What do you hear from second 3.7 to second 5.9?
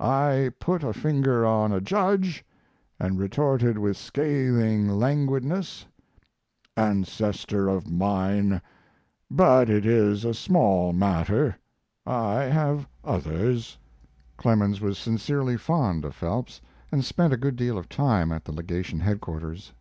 with scathing languidness: